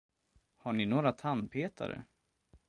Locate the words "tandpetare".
1.11-2.05